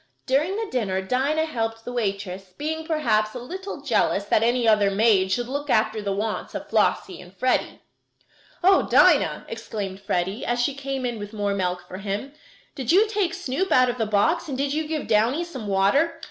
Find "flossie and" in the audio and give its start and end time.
6.67-7.37